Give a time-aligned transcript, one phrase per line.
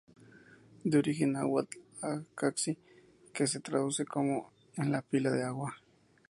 [0.89, 1.77] De origen náhuatl
[2.09, 2.81] A-caxi-c,
[3.35, 4.35] que se traduce como:
[4.81, 5.69] en la pila de agua.